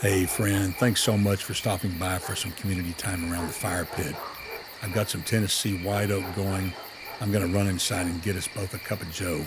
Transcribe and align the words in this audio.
Hey, 0.00 0.24
friend, 0.24 0.74
thanks 0.76 1.02
so 1.02 1.18
much 1.18 1.44
for 1.44 1.52
stopping 1.52 1.90
by 1.98 2.16
for 2.16 2.34
some 2.34 2.52
community 2.52 2.94
time 2.94 3.30
around 3.30 3.48
the 3.48 3.52
fire 3.52 3.84
pit. 3.84 4.16
I've 4.82 4.94
got 4.94 5.10
some 5.10 5.20
Tennessee 5.20 5.76
white 5.84 6.10
oak 6.10 6.24
going. 6.34 6.72
I'm 7.20 7.30
going 7.30 7.46
to 7.46 7.54
run 7.54 7.66
inside 7.66 8.06
and 8.06 8.22
get 8.22 8.34
us 8.34 8.48
both 8.48 8.72
a 8.72 8.78
cup 8.78 9.02
of 9.02 9.12
joe. 9.12 9.44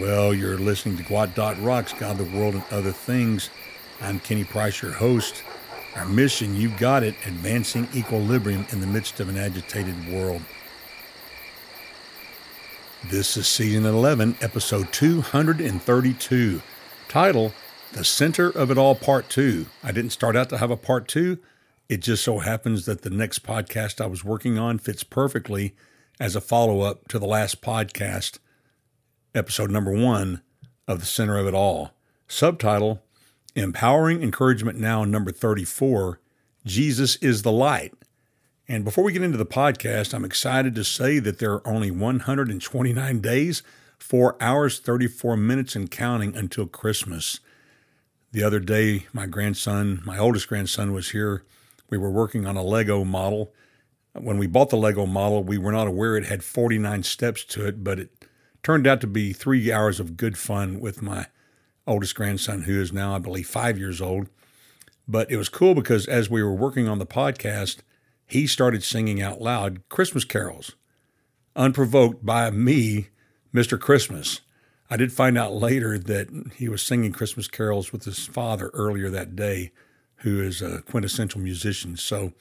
Well, 0.00 0.34
you're 0.34 0.58
listening 0.58 0.96
to 0.96 1.04
Gwot 1.04 1.36
Dot 1.36 1.62
Rocks, 1.62 1.92
God, 1.92 2.18
the 2.18 2.24
World, 2.36 2.54
and 2.54 2.64
Other 2.72 2.90
Things. 2.90 3.50
I'm 4.00 4.18
Kenny 4.18 4.42
Price, 4.42 4.82
your 4.82 4.90
host. 4.90 5.44
Our 5.94 6.06
mission, 6.06 6.56
you've 6.56 6.76
got 6.76 7.04
it, 7.04 7.14
advancing 7.26 7.86
equilibrium 7.94 8.66
in 8.72 8.80
the 8.80 8.88
midst 8.88 9.20
of 9.20 9.28
an 9.28 9.38
agitated 9.38 10.12
world. 10.12 10.42
This 13.04 13.36
is 13.36 13.46
season 13.46 13.86
11, 13.86 14.38
episode 14.40 14.92
232. 14.92 16.60
Title, 17.06 17.52
The 17.92 18.04
Center 18.04 18.48
of 18.48 18.70
It 18.70 18.78
All, 18.78 18.94
Part 18.94 19.28
2. 19.30 19.66
I 19.82 19.90
didn't 19.90 20.12
start 20.12 20.36
out 20.36 20.48
to 20.50 20.58
have 20.58 20.70
a 20.70 20.76
part 20.76 21.08
2. 21.08 21.38
It 21.88 21.98
just 21.98 22.22
so 22.22 22.38
happens 22.38 22.86
that 22.86 23.02
the 23.02 23.10
next 23.10 23.42
podcast 23.42 24.00
I 24.00 24.06
was 24.06 24.24
working 24.24 24.58
on 24.58 24.78
fits 24.78 25.02
perfectly 25.02 25.74
as 26.20 26.36
a 26.36 26.40
follow 26.40 26.82
up 26.82 27.08
to 27.08 27.18
the 27.18 27.26
last 27.26 27.60
podcast, 27.60 28.38
episode 29.34 29.72
number 29.72 29.90
one 29.90 30.40
of 30.86 31.00
The 31.00 31.06
Center 31.06 31.36
of 31.36 31.48
It 31.48 31.54
All. 31.54 31.90
Subtitle, 32.28 33.02
Empowering 33.56 34.22
Encouragement 34.22 34.78
Now, 34.78 35.04
number 35.04 35.32
34 35.32 36.20
Jesus 36.64 37.16
is 37.16 37.42
the 37.42 37.50
Light. 37.50 37.92
And 38.68 38.84
before 38.84 39.02
we 39.02 39.12
get 39.12 39.22
into 39.22 39.36
the 39.36 39.44
podcast, 39.44 40.14
I'm 40.14 40.24
excited 40.24 40.76
to 40.76 40.84
say 40.84 41.18
that 41.18 41.40
there 41.40 41.54
are 41.54 41.66
only 41.66 41.90
129 41.90 43.20
days, 43.20 43.64
4 43.98 44.36
hours, 44.40 44.78
34 44.78 45.36
minutes, 45.36 45.74
and 45.74 45.90
counting 45.90 46.36
until 46.36 46.66
Christmas. 46.66 47.40
The 48.32 48.44
other 48.44 48.60
day, 48.60 49.06
my 49.12 49.26
grandson, 49.26 50.02
my 50.04 50.16
oldest 50.16 50.48
grandson, 50.48 50.92
was 50.92 51.10
here. 51.10 51.44
We 51.88 51.98
were 51.98 52.10
working 52.10 52.46
on 52.46 52.56
a 52.56 52.62
Lego 52.62 53.04
model. 53.04 53.52
When 54.12 54.38
we 54.38 54.46
bought 54.46 54.70
the 54.70 54.76
Lego 54.76 55.04
model, 55.04 55.42
we 55.42 55.58
were 55.58 55.72
not 55.72 55.88
aware 55.88 56.16
it 56.16 56.26
had 56.26 56.44
49 56.44 57.02
steps 57.02 57.44
to 57.46 57.66
it, 57.66 57.82
but 57.82 57.98
it 57.98 58.26
turned 58.62 58.86
out 58.86 59.00
to 59.00 59.08
be 59.08 59.32
three 59.32 59.72
hours 59.72 59.98
of 59.98 60.16
good 60.16 60.38
fun 60.38 60.78
with 60.78 61.02
my 61.02 61.26
oldest 61.88 62.14
grandson, 62.14 62.62
who 62.62 62.80
is 62.80 62.92
now, 62.92 63.16
I 63.16 63.18
believe, 63.18 63.48
five 63.48 63.78
years 63.78 64.00
old. 64.00 64.28
But 65.08 65.28
it 65.28 65.36
was 65.36 65.48
cool 65.48 65.74
because 65.74 66.06
as 66.06 66.30
we 66.30 66.40
were 66.40 66.54
working 66.54 66.86
on 66.86 67.00
the 67.00 67.06
podcast, 67.06 67.78
he 68.26 68.46
started 68.46 68.84
singing 68.84 69.20
out 69.20 69.40
loud 69.40 69.82
Christmas 69.88 70.24
carols, 70.24 70.76
unprovoked 71.56 72.24
by 72.24 72.48
me, 72.52 73.08
Mr. 73.52 73.78
Christmas. 73.78 74.40
I 74.90 74.96
did 74.96 75.12
find 75.12 75.38
out 75.38 75.54
later 75.54 75.96
that 75.98 76.52
he 76.56 76.68
was 76.68 76.82
singing 76.82 77.12
Christmas 77.12 77.46
carols 77.46 77.92
with 77.92 78.04
his 78.04 78.26
father 78.26 78.70
earlier 78.74 79.08
that 79.10 79.36
day, 79.36 79.70
who 80.16 80.42
is 80.42 80.60
a 80.60 80.82
quintessential 80.82 81.40
musician. 81.40 81.96
So 81.96 82.32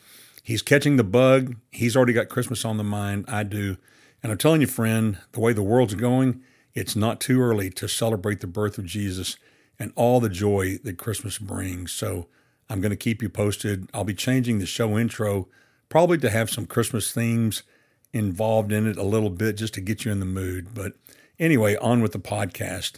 he's 0.42 0.64
catching 0.64 0.97
the 0.97 1.03
bug. 1.03 1.55
He's 1.72 1.95
already 1.95 2.14
got 2.14 2.27
Christmas 2.27 2.66
on 2.66 2.77
the 2.77 2.83
mind. 2.83 3.25
I 3.27 3.44
do. 3.44 3.77
And 4.23 4.31
I'm 4.31 4.38
telling 4.38 4.61
you, 4.61 4.67
friend, 4.67 5.20
the 5.31 5.39
way 5.39 5.53
the 5.53 5.61
world's 5.61 5.94
going, 5.94 6.42
it's 6.73 6.95
not 6.95 7.22
too 7.22 7.39
early 7.39 7.70
to 7.70 7.88
celebrate 7.88 8.42
the 8.42 8.47
birth 8.47 8.77
of 8.80 8.86
Jesus 8.86 9.38
and 9.77 9.94
all 9.95 10.20
the 10.20 10.27
joy 10.27 10.80
that 10.83 10.97
Christmas 10.97 11.38
brings. 11.38 11.92
So 11.92 12.27
I'm 12.70 12.81
going 12.81 12.92
to 12.92 12.97
keep 12.97 13.22
you 13.22 13.30
posted. 13.30 13.89
I'll 13.94 14.03
be 14.03 14.14
changing 14.14 14.59
the 14.59 14.66
show 14.66 14.97
intro 14.97 15.47
probably 15.88 16.17
to 16.20 16.30
have 16.30 16.50
some 16.50 16.66
Christmas 16.66 17.11
themes 17.11 17.64
involved 18.11 18.72
in 18.72 18.88
it 18.88 18.97
a 18.97 19.03
little 19.03 19.30
bit 19.30 19.58
just 19.58 19.73
to 19.75 19.81
get 19.81 20.03
you 20.03 20.11
in 20.11 20.20
the 20.20 20.25
mood. 20.25 20.73
But 20.73 20.94
anyway, 21.39 21.75
on 21.77 22.01
with 22.01 22.11
the 22.11 22.19
podcast. 22.19 22.97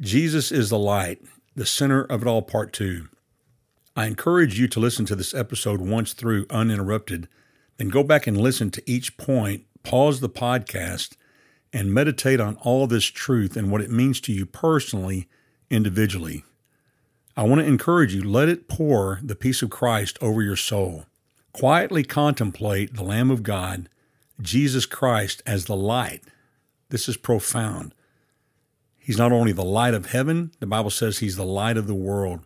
Jesus 0.00 0.52
is 0.52 0.70
the 0.70 0.78
light, 0.78 1.20
the 1.56 1.66
center 1.66 2.02
of 2.02 2.22
it 2.22 2.28
all, 2.28 2.42
part 2.42 2.72
two. 2.72 3.08
I 3.96 4.06
encourage 4.06 4.60
you 4.60 4.68
to 4.68 4.80
listen 4.80 5.06
to 5.06 5.16
this 5.16 5.34
episode 5.34 5.80
once 5.80 6.12
through 6.12 6.46
uninterrupted, 6.50 7.28
then 7.78 7.88
go 7.88 8.04
back 8.04 8.26
and 8.26 8.36
listen 8.36 8.70
to 8.70 8.90
each 8.90 9.16
point, 9.16 9.64
pause 9.82 10.20
the 10.20 10.28
podcast, 10.28 11.16
and 11.72 11.92
meditate 11.92 12.40
on 12.40 12.56
all 12.56 12.86
this 12.86 13.06
truth 13.06 13.56
and 13.56 13.70
what 13.70 13.80
it 13.80 13.90
means 13.90 14.20
to 14.20 14.32
you 14.32 14.46
personally, 14.46 15.28
individually. 15.70 16.44
I 17.36 17.42
want 17.42 17.60
to 17.60 17.66
encourage 17.66 18.14
you, 18.14 18.22
let 18.22 18.48
it 18.48 18.68
pour 18.68 19.20
the 19.22 19.36
peace 19.36 19.62
of 19.62 19.70
Christ 19.70 20.18
over 20.20 20.42
your 20.42 20.56
soul. 20.56 21.06
Quietly 21.52 22.04
contemplate 22.04 22.94
the 22.94 23.04
Lamb 23.04 23.30
of 23.30 23.42
God, 23.42 23.88
Jesus 24.40 24.86
Christ, 24.86 25.42
as 25.46 25.64
the 25.64 25.76
light. 25.76 26.22
This 26.90 27.08
is 27.08 27.16
profound. 27.16 27.94
He's 28.98 29.18
not 29.18 29.32
only 29.32 29.52
the 29.52 29.64
light 29.64 29.94
of 29.94 30.06
heaven, 30.06 30.52
the 30.60 30.66
Bible 30.66 30.90
says 30.90 31.18
he's 31.18 31.36
the 31.36 31.44
light 31.44 31.76
of 31.76 31.86
the 31.86 31.94
world. 31.94 32.40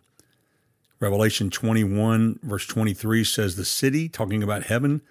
Revelation 0.99 1.49
21, 1.49 2.39
verse 2.43 2.65
23 2.65 3.23
says, 3.25 3.55
The 3.55 3.65
city, 3.65 4.07
talking 4.07 4.41
about 4.41 4.63
heaven, 4.63 5.01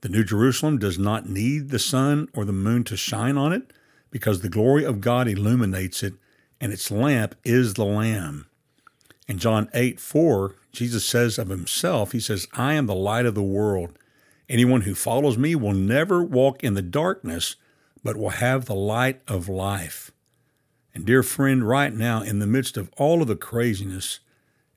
the 0.00 0.08
New 0.08 0.24
Jerusalem, 0.24 0.78
does 0.78 0.98
not 0.98 1.28
need 1.28 1.70
the 1.70 1.78
sun 1.78 2.28
or 2.34 2.44
the 2.44 2.52
moon 2.52 2.82
to 2.84 2.96
shine 2.96 3.36
on 3.36 3.52
it 3.52 3.72
because 4.10 4.40
the 4.40 4.48
glory 4.48 4.84
of 4.84 5.00
God 5.00 5.28
illuminates 5.28 6.02
it, 6.02 6.14
and 6.60 6.72
its 6.72 6.90
lamp 6.90 7.36
is 7.44 7.74
the 7.74 7.84
Lamb. 7.84 8.46
In 9.28 9.38
John 9.38 9.68
8, 9.74 10.00
4, 10.00 10.56
Jesus 10.72 11.04
says 11.04 11.38
of 11.38 11.48
himself, 11.48 12.12
He 12.12 12.20
says, 12.20 12.48
I 12.54 12.74
am 12.74 12.86
the 12.86 12.94
light 12.94 13.26
of 13.26 13.34
the 13.34 13.42
world. 13.42 13.98
Anyone 14.48 14.82
who 14.82 14.94
follows 14.94 15.36
me 15.36 15.54
will 15.54 15.74
never 15.74 16.22
walk 16.22 16.64
in 16.64 16.74
the 16.74 16.82
darkness, 16.82 17.56
but 18.02 18.16
will 18.16 18.30
have 18.30 18.64
the 18.64 18.74
light 18.74 19.20
of 19.28 19.48
life. 19.48 20.10
And, 20.94 21.04
dear 21.04 21.22
friend, 21.22 21.66
right 21.66 21.92
now, 21.92 22.22
in 22.22 22.38
the 22.38 22.46
midst 22.46 22.76
of 22.76 22.90
all 22.96 23.22
of 23.22 23.28
the 23.28 23.36
craziness, 23.36 24.20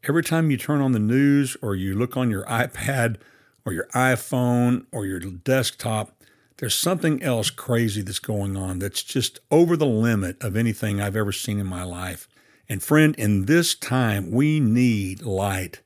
every 0.08 0.24
time 0.24 0.52
you 0.52 0.58
turn 0.58 0.82
on 0.82 0.92
the 0.92 1.00
news 1.00 1.58
or 1.62 1.76
you 1.76 1.96
look 1.96 2.16
on 2.16 2.30
your 2.30 2.46
iPad 2.48 3.18
or 3.66 3.74
your 3.74 3.88
iPhone 3.94 4.86
or 4.92 5.06
your 5.06 5.20
desktop, 5.20 6.22
there's 6.58 6.76
something 6.76 7.24
else 7.24 7.50
crazy 7.50 8.04
that's 8.04 8.20
going 8.20 8.56
on 8.56 8.78
that's 8.78 9.02
just 9.02 9.40
over 9.50 9.76
the 9.76 9.88
limit 9.88 10.42
of 10.44 10.56
anything 10.56 11.02
I've 11.02 11.16
ever 11.16 11.32
seen 11.32 11.59
in 11.59 11.66
my 11.66 11.84
life. 11.84 12.28
And 12.70 12.84
friend, 12.84 13.16
in 13.16 13.46
this 13.46 13.74
time, 13.74 14.32
we 14.32 14.59
need 14.59 15.24
light. 15.24 15.82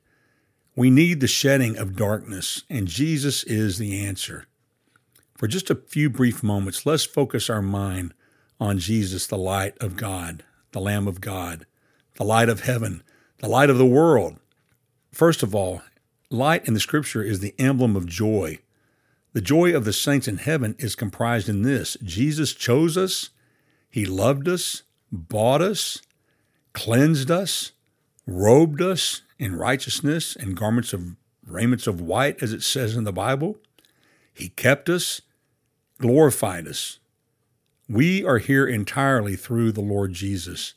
We 0.76 0.90
need 0.90 1.22
the 1.22 1.28
shedding 1.28 1.78
of 1.78 1.96
darkness, 1.96 2.64
and 2.70 2.88
Jesus 2.88 3.44
is 3.46 3.78
the 3.78 4.06
answer. 4.06 4.48
For 5.38 5.48
just 5.48 5.70
a 5.70 5.76
few 5.76 6.10
brief 6.10 6.42
moments, 6.44 6.86
let's 6.86 7.04
focus 7.04 7.50
our 7.50 7.62
mind 7.62 8.14
on 8.60 8.80
Jesus, 8.80 9.28
the 9.28 9.38
light 9.38 9.78
of 9.80 9.98
God, 9.98 10.44
the 10.72 10.80
Lamb 10.80 11.08
of 11.08 11.20
God, 11.20 11.66
the 12.16 12.24
light 12.24 12.48
of 12.48 12.62
heaven, 12.62 13.04
the 13.40 13.50
light 13.50 13.70
of 13.70 13.78
the 13.78 13.86
world. 13.86 14.40
First 15.12 15.44
of 15.44 15.54
all, 15.54 15.82
light 16.30 16.66
in 16.66 16.74
the 16.74 16.80
scripture 16.80 17.22
is 17.22 17.42
the 17.42 17.54
emblem 17.60 17.98
of 17.98 18.06
joy. 18.06 18.60
The 19.34 19.42
joy 19.42 19.76
of 19.76 19.84
the 19.84 19.92
saints 19.92 20.30
in 20.30 20.38
heaven 20.38 20.76
is 20.80 20.96
comprised 20.96 21.50
in 21.50 21.64
this 21.64 21.98
Jesus 22.02 22.54
chose 22.54 22.98
us, 22.98 23.32
He 23.90 24.06
loved 24.06 24.48
us, 24.48 24.84
bought 25.12 25.62
us, 25.62 26.02
cleansed 26.72 27.30
us, 27.30 27.74
robed 28.26 28.82
us 28.82 29.22
in 29.38 29.58
righteousness 29.58 30.38
and 30.38 30.56
garments 30.56 30.94
of 30.94 31.18
raiments 31.46 31.88
of 31.88 32.00
white, 32.00 32.42
as 32.42 32.54
it 32.54 32.64
says 32.64 32.96
in 32.96 33.04
the 33.04 33.12
Bible. 33.12 33.58
He 34.36 34.50
kept 34.50 34.90
us, 34.90 35.22
glorified 35.98 36.68
us. 36.68 37.00
We 37.88 38.24
are 38.26 38.40
here 38.40 38.68
entirely 38.68 39.38
through 39.38 39.72
the 39.72 39.82
Lord 39.82 40.12
Jesus. 40.12 40.74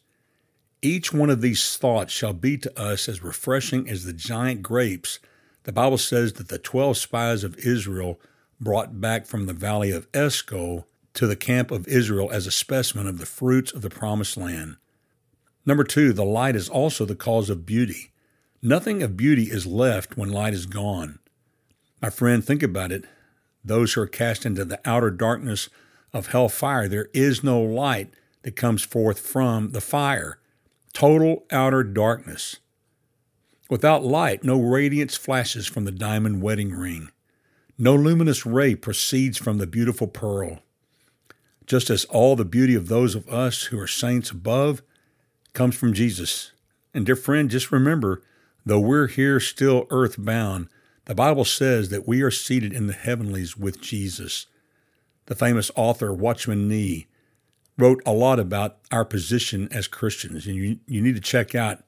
Each 0.81 1.13
one 1.13 1.29
of 1.29 1.41
these 1.41 1.77
thoughts 1.77 2.13
shall 2.13 2.33
be 2.33 2.57
to 2.59 2.81
us 2.81 3.09
as 3.09 3.23
refreshing 3.23 3.91
as 3.91 4.05
the 4.05 4.13
giant 4.13 4.63
grapes. 4.63 5.19
The 5.65 5.73
Bible 5.73 5.99
says 5.99 6.35
that 6.35 6.49
the 6.49 6.59
12 6.59 6.97
spies 6.97 7.43
of 7.43 7.59
Israel 7.59 8.21
brought 8.61 9.01
back 9.01 9.27
from 9.27 9.47
the 9.47 9.53
valley 9.53 9.91
of 9.91 10.07
Eshcol 10.15 10.87
to 11.15 11.27
the 11.27 11.35
camp 11.35 11.73
of 11.73 11.89
Israel 11.89 12.31
as 12.31 12.47
a 12.47 12.53
specimen 12.53 13.09
of 13.09 13.19
the 13.19 13.27
fruits 13.27 13.73
of 13.73 13.83
the 13.83 13.91
promised 13.91 14.37
land. 14.37 14.77
Number 15.67 15.83
two, 15.83 16.13
the 16.13 16.25
light 16.25 16.55
is 16.55 16.69
also 16.69 17.05
the 17.05 17.17
cause 17.17 17.51
of 17.51 17.67
beauty. 17.67 18.13
Nothing 18.63 19.03
of 19.03 19.17
beauty 19.17 19.45
is 19.51 19.67
left 19.67 20.17
when 20.17 20.31
light 20.31 20.55
is 20.55 20.67
gone. 20.67 21.19
My 22.01 22.11
friend, 22.11 22.45
think 22.45 22.63
about 22.63 22.93
it. 22.93 23.05
Those 23.65 23.93
who 23.93 24.03
are 24.03 24.07
cast 24.07 24.47
into 24.47 24.65
the 24.65 24.81
outer 24.85 25.11
darkness 25.11 25.69
of 26.13 26.29
hell 26.29 26.49
fire, 26.49 26.89
there 26.89 27.09
is 27.13 27.45
no 27.45 27.61
light 27.61 28.13
that 28.43 28.57
comes 28.57 28.83
forth 28.83 29.19
from 29.19 29.71
the 29.71 29.81
fire. 29.81 30.39
Total 30.93 31.45
outer 31.51 31.83
darkness. 31.83 32.57
Without 33.69 34.05
light, 34.05 34.43
no 34.43 34.59
radiance 34.61 35.17
flashes 35.17 35.67
from 35.67 35.85
the 35.85 35.93
diamond 35.93 36.41
wedding 36.43 36.71
ring. 36.71 37.11
No 37.77 37.95
luminous 37.95 38.47
ray 38.47 38.75
proceeds 38.75 39.39
from 39.39 39.59
the 39.59 39.67
beautiful 39.67 40.09
pearl. 40.09 40.61
Just 41.67 41.91
as 41.91 42.07
all 42.07 42.35
the 42.35 42.45
beauty 42.45 42.75
of 42.75 42.89
those 42.89 43.15
of 43.15 43.29
us 43.29 43.65
who 43.65 43.79
are 43.79 43.87
saints 43.87 44.31
above 44.31 44.83
comes 45.53 45.77
from 45.77 45.93
Jesus. 45.93 46.53
And 46.95 47.05
dear 47.05 47.15
friend, 47.15 47.51
just 47.51 47.71
remember, 47.71 48.23
though 48.65 48.81
we're 48.81 49.07
here 49.07 49.39
still 49.39 49.87
earthbound, 49.91 50.69
the 51.09 51.15
Bible 51.15 51.47
says 51.47 51.89
that 51.89 52.07
we 52.07 52.21
are 52.21 52.31
seated 52.31 52.71
in 52.71 52.87
the 52.87 52.93
heavenlies 52.93 53.57
with 53.57 53.81
Jesus. 53.81 54.47
The 55.25 55.35
famous 55.35 55.71
author 55.75 56.13
Watchman 56.13 56.69
Nee 56.69 57.07
wrote 57.79 58.03
a 58.05 58.13
lot 58.13 58.39
about 58.39 58.77
our 58.93 59.07
position 59.07 59.69
as 59.73 59.89
Christians, 59.89 60.47
and 60.47 60.57
you, 60.57 60.81
you 60.87 61.01
need 61.01 61.15
to 61.15 61.21
check 61.23 61.55
out 61.55 61.83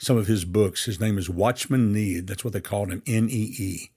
some 0.00 0.16
of 0.16 0.26
his 0.26 0.44
books. 0.44 0.86
His 0.86 0.98
name 0.98 1.18
is 1.18 1.30
Watchman 1.30 1.92
Nee. 1.92 2.18
That's 2.18 2.42
what 2.42 2.52
they 2.52 2.60
called 2.60 2.90
him, 2.90 3.00
N 3.06 3.28
E 3.30 3.54
E. 3.56 3.90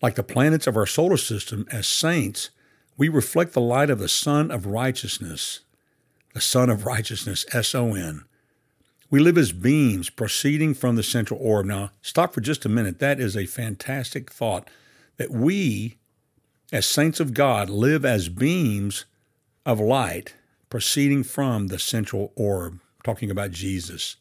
Like 0.00 0.14
the 0.14 0.22
planets 0.22 0.66
of 0.66 0.78
our 0.78 0.86
solar 0.86 1.18
system, 1.18 1.66
as 1.70 1.86
saints, 1.86 2.48
we 2.96 3.10
reflect 3.10 3.52
the 3.52 3.60
light 3.60 3.90
of 3.90 3.98
the 3.98 4.08
Sun 4.08 4.50
of 4.50 4.64
Righteousness, 4.64 5.60
the 6.32 6.40
Sun 6.40 6.70
of 6.70 6.86
Righteousness, 6.86 7.44
S 7.52 7.74
O 7.74 7.92
N. 7.92 8.24
We 9.10 9.20
live 9.20 9.38
as 9.38 9.52
beams 9.52 10.10
proceeding 10.10 10.74
from 10.74 10.96
the 10.96 11.02
central 11.02 11.38
orb. 11.40 11.66
Now, 11.66 11.90
stop 12.02 12.34
for 12.34 12.40
just 12.40 12.64
a 12.64 12.68
minute. 12.68 12.98
That 12.98 13.20
is 13.20 13.36
a 13.36 13.46
fantastic 13.46 14.30
thought 14.30 14.68
that 15.16 15.30
we, 15.30 15.98
as 16.72 16.86
saints 16.86 17.20
of 17.20 17.34
God, 17.34 17.70
live 17.70 18.04
as 18.04 18.28
beams 18.28 19.04
of 19.64 19.78
light 19.78 20.34
proceeding 20.68 21.22
from 21.22 21.68
the 21.68 21.78
central 21.78 22.32
orb, 22.34 22.80
talking 23.04 23.30
about 23.30 23.52
Jesus. 23.52 24.16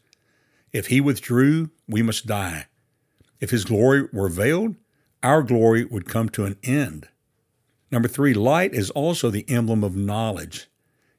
If 0.72 0.88
he 0.88 1.02
withdrew, 1.02 1.72
we 1.88 2.02
must 2.02 2.28
die. 2.28 2.68
If 3.40 3.50
his 3.50 3.66
glory 3.66 4.08
were 4.14 4.30
veiled, 4.30 4.76
our 5.24 5.42
glory 5.42 5.86
would 5.86 6.06
come 6.06 6.30
to 6.30 6.46
an 6.46 6.58
end. 6.64 7.08
Number 7.92 8.08
three, 8.08 8.34
light 8.34 8.74
is 8.74 8.90
also 8.92 9.30
the 9.30 9.50
emblem 9.50 9.84
of 9.84 9.96
knowledge. 9.96 10.68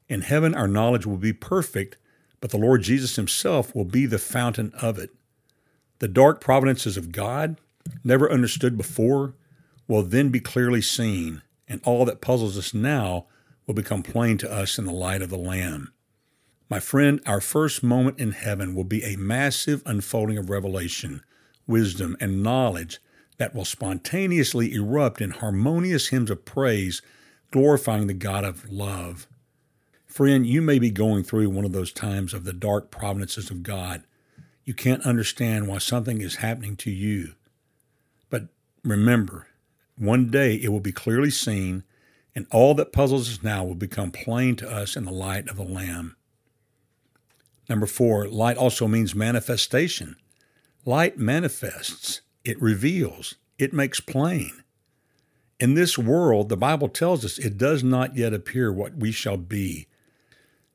In 0.08 0.20
heaven, 0.20 0.54
our 0.54 0.68
knowledge 0.68 1.06
will 1.06 1.16
be 1.16 1.32
perfect, 1.32 1.96
but 2.44 2.50
the 2.50 2.58
Lord 2.58 2.82
Jesus 2.82 3.16
himself 3.16 3.74
will 3.74 3.86
be 3.86 4.04
the 4.04 4.18
fountain 4.18 4.70
of 4.82 4.98
it. 4.98 5.08
The 6.00 6.08
dark 6.08 6.42
providences 6.42 6.98
of 6.98 7.10
God, 7.10 7.58
never 8.04 8.30
understood 8.30 8.76
before, 8.76 9.32
will 9.88 10.02
then 10.02 10.28
be 10.28 10.40
clearly 10.40 10.82
seen, 10.82 11.40
and 11.66 11.80
all 11.86 12.04
that 12.04 12.20
puzzles 12.20 12.58
us 12.58 12.74
now 12.74 13.24
will 13.66 13.72
become 13.72 14.02
plain 14.02 14.36
to 14.36 14.52
us 14.52 14.78
in 14.78 14.84
the 14.84 14.92
light 14.92 15.22
of 15.22 15.30
the 15.30 15.38
Lamb. 15.38 15.94
My 16.68 16.80
friend, 16.80 17.18
our 17.24 17.40
first 17.40 17.82
moment 17.82 18.20
in 18.20 18.32
heaven 18.32 18.74
will 18.74 18.84
be 18.84 19.02
a 19.04 19.16
massive 19.16 19.82
unfolding 19.86 20.36
of 20.36 20.50
revelation, 20.50 21.22
wisdom, 21.66 22.14
and 22.20 22.42
knowledge 22.42 23.00
that 23.38 23.54
will 23.54 23.64
spontaneously 23.64 24.74
erupt 24.74 25.22
in 25.22 25.30
harmonious 25.30 26.08
hymns 26.08 26.30
of 26.30 26.44
praise, 26.44 27.00
glorifying 27.50 28.06
the 28.06 28.12
God 28.12 28.44
of 28.44 28.70
love. 28.70 29.26
Friend, 30.14 30.46
you 30.46 30.62
may 30.62 30.78
be 30.78 30.92
going 30.92 31.24
through 31.24 31.50
one 31.50 31.64
of 31.64 31.72
those 31.72 31.90
times 31.90 32.32
of 32.32 32.44
the 32.44 32.52
dark 32.52 32.92
providences 32.92 33.50
of 33.50 33.64
God. 33.64 34.04
You 34.64 34.72
can't 34.72 35.04
understand 35.04 35.66
why 35.66 35.78
something 35.78 36.20
is 36.20 36.36
happening 36.36 36.76
to 36.76 36.90
you. 36.92 37.32
But 38.30 38.46
remember, 38.84 39.48
one 39.98 40.30
day 40.30 40.54
it 40.54 40.68
will 40.68 40.78
be 40.78 40.92
clearly 40.92 41.30
seen, 41.30 41.82
and 42.32 42.46
all 42.52 42.74
that 42.74 42.92
puzzles 42.92 43.28
us 43.28 43.42
now 43.42 43.64
will 43.64 43.74
become 43.74 44.12
plain 44.12 44.54
to 44.54 44.70
us 44.70 44.94
in 44.94 45.04
the 45.04 45.10
light 45.10 45.48
of 45.48 45.56
the 45.56 45.64
Lamb. 45.64 46.14
Number 47.68 47.86
four, 47.86 48.28
light 48.28 48.56
also 48.56 48.86
means 48.86 49.16
manifestation. 49.16 50.14
Light 50.84 51.18
manifests, 51.18 52.20
it 52.44 52.62
reveals, 52.62 53.34
it 53.58 53.72
makes 53.72 53.98
plain. 53.98 54.62
In 55.58 55.74
this 55.74 55.98
world, 55.98 56.50
the 56.50 56.56
Bible 56.56 56.88
tells 56.88 57.24
us 57.24 57.36
it 57.36 57.58
does 57.58 57.82
not 57.82 58.16
yet 58.16 58.32
appear 58.32 58.72
what 58.72 58.94
we 58.94 59.10
shall 59.10 59.36
be. 59.36 59.88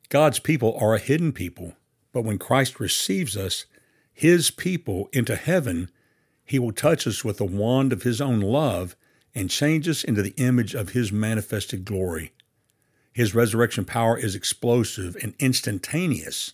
God's 0.09 0.39
people 0.39 0.75
are 0.81 0.95
a 0.95 0.99
hidden 0.99 1.31
people, 1.31 1.73
but 2.11 2.23
when 2.23 2.39
Christ 2.39 2.79
receives 2.79 3.37
us, 3.37 3.65
his 4.11 4.51
people, 4.51 5.07
into 5.13 5.35
heaven, 5.35 5.89
he 6.43 6.59
will 6.59 6.71
touch 6.71 7.05
us 7.05 7.23
with 7.23 7.37
the 7.37 7.45
wand 7.45 7.93
of 7.93 8.03
his 8.03 8.19
own 8.19 8.41
love 8.41 8.95
and 9.35 9.49
change 9.49 9.87
us 9.87 10.03
into 10.03 10.23
the 10.23 10.33
image 10.37 10.73
of 10.73 10.89
his 10.89 11.11
manifested 11.11 11.85
glory. 11.85 12.33
His 13.13 13.35
resurrection 13.35 13.85
power 13.85 14.17
is 14.17 14.33
explosive 14.33 15.15
and 15.21 15.35
instantaneous. 15.39 16.53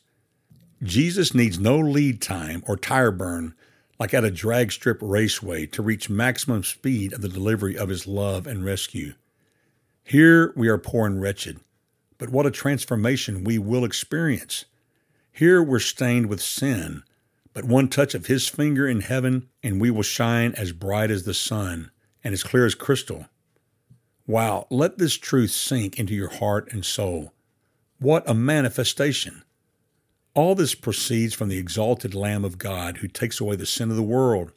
Jesus 0.83 1.33
needs 1.33 1.57
no 1.57 1.79
lead 1.79 2.21
time 2.21 2.61
or 2.67 2.75
tire 2.75 3.11
burn 3.11 3.55
like 3.97 4.13
at 4.13 4.25
a 4.25 4.31
drag 4.31 4.73
strip 4.73 4.99
raceway 5.01 5.65
to 5.67 5.81
reach 5.81 6.09
maximum 6.09 6.63
speed 6.63 7.13
of 7.13 7.21
the 7.21 7.29
delivery 7.29 7.77
of 7.77 7.87
his 7.87 8.05
love 8.05 8.45
and 8.45 8.65
rescue. 8.65 9.13
Here 10.03 10.53
we 10.55 10.67
are 10.67 10.77
poor 10.77 11.07
and 11.07 11.21
wretched, 11.21 11.61
but 12.17 12.29
what 12.29 12.45
a 12.45 12.51
transformation 12.51 13.43
we 13.43 13.57
will 13.57 13.85
experience. 13.85 14.65
Here 15.31 15.61
we're 15.61 15.79
stained 15.79 16.27
with 16.27 16.41
sin, 16.41 17.03
but 17.53 17.65
one 17.65 17.87
touch 17.89 18.15
of 18.15 18.27
his 18.27 18.47
finger 18.47 18.87
in 18.87 19.01
heaven 19.01 19.49
and 19.61 19.81
we 19.81 19.91
will 19.91 20.03
shine 20.03 20.53
as 20.53 20.71
bright 20.71 21.11
as 21.11 21.23
the 21.23 21.33
sun 21.33 21.91
and 22.23 22.33
as 22.33 22.43
clear 22.43 22.65
as 22.65 22.75
crystal. 22.75 23.25
Wow, 24.27 24.65
let 24.69 24.97
this 24.97 25.17
truth 25.17 25.51
sink 25.51 25.99
into 25.99 26.15
your 26.15 26.29
heart 26.29 26.71
and 26.71 26.83
soul. 26.83 27.33
What 27.99 28.27
a 28.29 28.33
manifestation! 28.33 29.43
All 30.33 30.55
this 30.55 30.75
proceeds 30.75 31.33
from 31.33 31.47
the 31.47 31.57
exalted 31.57 32.13
Lamb 32.13 32.43
of 32.43 32.57
God 32.57 32.97
who 32.97 33.07
takes 33.07 33.39
away 33.39 33.55
the 33.55 33.65
sin 33.65 33.89
of 33.89 33.95
the 33.95 34.03
world. 34.03 34.51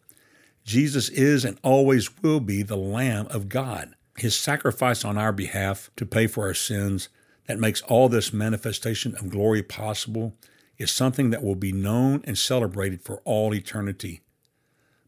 Jesus 0.64 1.08
is 1.08 1.44
and 1.44 1.58
always 1.62 2.10
will 2.20 2.40
be 2.40 2.62
the 2.62 2.76
Lamb 2.76 3.26
of 3.28 3.48
God. 3.48 3.94
His 4.16 4.34
sacrifice 4.36 5.04
on 5.04 5.16
our 5.16 5.32
behalf 5.32 5.90
to 5.96 6.04
pay 6.04 6.26
for 6.26 6.46
our 6.46 6.54
sins 6.54 7.08
that 7.48 7.58
makes 7.58 7.82
all 7.82 8.08
this 8.08 8.32
manifestation 8.32 9.16
of 9.16 9.30
glory 9.30 9.62
possible 9.62 10.34
is 10.76 10.92
something 10.92 11.30
that 11.30 11.42
will 11.42 11.56
be 11.56 11.72
known 11.72 12.22
and 12.24 12.38
celebrated 12.38 13.02
for 13.02 13.20
all 13.24 13.52
eternity. 13.52 14.20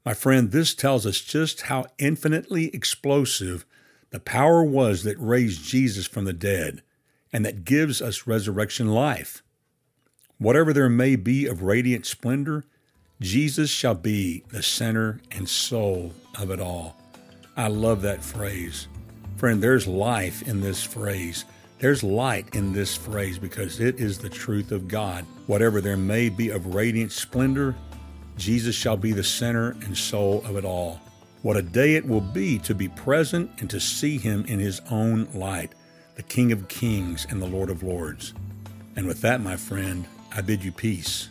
My 0.05 0.15
friend, 0.15 0.51
this 0.51 0.75
tells 0.75 1.07
us 1.07 1.21
just 1.21 1.63
how 1.63 1.87
infinitely 1.99 2.75
explosive 2.75 3.67
the 4.11 4.19
power 4.19 4.65
was 4.65 5.05
that 5.05 5.21
raised 5.21 5.63
Jesus 5.63 6.07
from 6.07 6.25
the 6.25 6.33
dead 6.33 6.83
and 7.33 7.45
that 7.45 7.65
gives 7.65 8.03
us 8.03 8.27
resurrection 8.27 8.89
life. 8.89 9.43
Whatever 10.39 10.73
there 10.73 10.89
may 10.89 11.17
be 11.17 11.47
of 11.47 11.63
radiant 11.63 12.07
splendor, 12.07 12.65
Jesus 13.21 13.69
shall 13.69 13.95
be 13.95 14.43
the 14.49 14.63
center 14.63 15.21
and 15.31 15.47
soul 15.47 16.15
of 16.39 16.51
it 16.51 16.59
all. 16.59 16.97
I 17.57 17.69
love 17.69 18.01
that 18.03 18.25
phrase. 18.25 18.89
Friend, 19.37 19.63
there's 19.63 19.87
life 19.87 20.49
in 20.49 20.63
this 20.63 20.83
phrase. 20.83 21.45
There's 21.81 22.05
light 22.05 22.55
in 22.55 22.75
this 22.75 22.95
phrase 22.95 23.39
because 23.39 23.81
it 23.81 23.99
is 23.99 24.19
the 24.19 24.29
truth 24.29 24.71
of 24.71 24.87
God. 24.87 25.25
Whatever 25.47 25.81
there 25.81 25.97
may 25.97 26.29
be 26.29 26.51
of 26.51 26.75
radiant 26.75 27.11
splendor, 27.11 27.75
Jesus 28.37 28.75
shall 28.77 28.99
be 28.99 29.13
the 29.13 29.25
center 29.25 29.71
and 29.71 29.97
soul 29.97 30.43
of 30.45 30.59
it 30.59 30.65
all. 30.67 31.01
What 31.41 31.57
a 31.57 31.63
day 31.63 31.95
it 31.95 32.07
will 32.07 32.21
be 32.21 32.59
to 32.59 32.75
be 32.75 32.89
present 32.89 33.51
and 33.61 33.71
to 33.71 33.81
see 33.81 34.19
him 34.19 34.45
in 34.45 34.59
his 34.59 34.83
own 34.91 35.27
light, 35.33 35.75
the 36.17 36.23
King 36.23 36.53
of 36.53 36.69
Kings 36.69 37.27
and 37.31 37.41
the 37.41 37.47
Lord 37.47 37.71
of 37.71 37.83
Lords. 37.83 38.35
And 38.95 39.07
with 39.07 39.23
that, 39.23 39.41
my 39.41 39.57
friend, 39.57 40.05
I 40.37 40.43
bid 40.43 40.63
you 40.63 40.73
peace. 40.73 41.31